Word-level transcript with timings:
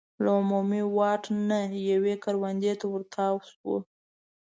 له 0.23 0.29
عمومي 0.39 0.83
واټ 0.97 1.23
نه 1.47 1.59
یوې 1.91 2.15
کروندې 2.23 2.73
ته 2.79 2.85
ور 2.91 3.03
تاو 3.13 3.35
شو. 3.49 3.75